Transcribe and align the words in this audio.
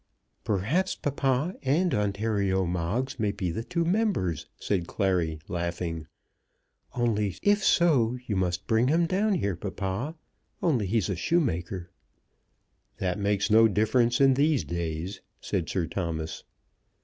"Perhaps 0.43 0.95
papa 0.95 1.53
and 1.61 1.93
Ontario 1.93 2.65
Moggs 2.65 3.19
may 3.19 3.31
be 3.31 3.51
the 3.51 3.63
two 3.63 3.85
members," 3.85 4.47
said 4.59 4.87
Clary, 4.87 5.37
laughing. 5.47 6.07
"If 7.43 7.63
so, 7.63 8.17
you 8.25 8.35
must 8.35 8.65
bring 8.65 8.87
him 8.87 9.05
down 9.05 9.35
here, 9.35 9.55
papa. 9.55 10.15
Only 10.59 10.87
he's 10.87 11.07
a 11.11 11.15
shoemaker." 11.15 11.91
"That 12.97 13.19
makes 13.19 13.51
no 13.51 13.67
difference 13.67 14.19
in 14.19 14.33
these 14.33 14.63
days," 14.63 15.21
said 15.39 15.69
Sir 15.69 15.85
Thomas. 15.85 16.45